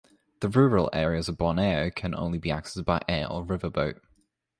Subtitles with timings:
[0.39, 4.01] The rural areas in Borneo can only be accessed by air or river boat.